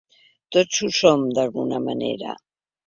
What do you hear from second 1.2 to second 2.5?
d’alguna manera.